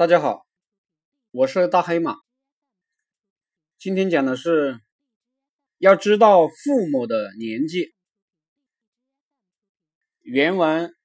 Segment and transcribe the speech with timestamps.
[0.00, 0.46] 大家好，
[1.30, 2.16] 我是大黑马。
[3.76, 4.80] 今天讲的是
[5.76, 7.94] 要知道父母的年纪。
[10.20, 10.96] 原文：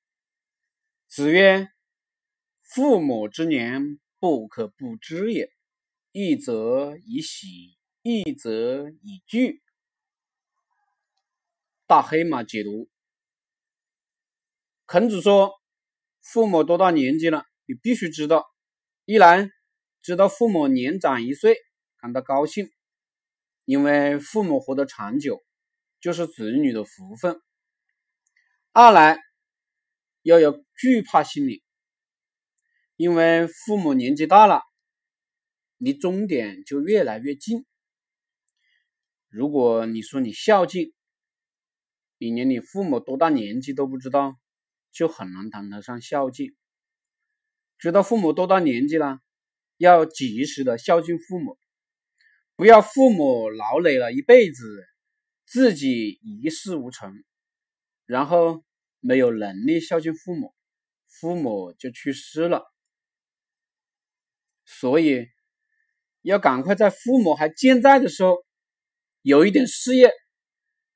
[1.09, 1.67] 子曰
[2.63, 5.51] ：“父母之年，不可不知也。
[6.13, 9.61] 一则以喜，一则以惧。”
[11.85, 12.89] 大黑马解读：
[14.85, 15.51] 孔子说，
[16.21, 18.54] 父母多大年纪了，你必须知道。
[19.07, 19.51] 一来
[20.01, 21.57] 知道父母年长一岁
[21.99, 22.71] 感到高兴，
[23.63, 25.45] 因为父母活得长久
[26.01, 27.35] 就是子女的福分；
[28.71, 29.19] 二来
[30.23, 31.63] 要有惧怕心理，
[32.95, 34.63] 因为父母年纪大了，
[35.77, 37.63] 离终点就越来越近。
[39.29, 40.91] 如果你说你孝敬，
[42.17, 44.35] 你连你父母多大年纪都不知道，
[44.91, 46.55] 就很难谈得上孝敬。
[47.85, 49.19] 知道父母多大年纪了，
[49.77, 51.59] 要及时的孝敬父母，
[52.55, 54.83] 不要父母劳累了一辈子，
[55.45, 57.13] 自己一事无成，
[58.07, 58.63] 然后
[59.01, 60.55] 没有能力孝敬父母，
[61.05, 62.63] 父母就去世了。
[64.65, 65.27] 所以
[66.23, 68.43] 要赶快在父母还健在的时候，
[69.21, 70.11] 有一点事业，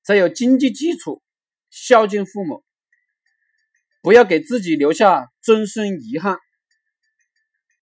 [0.02, 1.22] 再有经济基础，
[1.70, 2.66] 孝敬父母，
[4.02, 6.40] 不要给自己留下终身遗憾。